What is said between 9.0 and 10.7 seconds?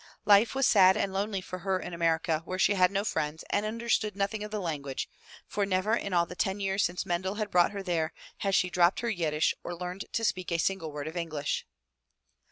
her Yiddish or learned to speak a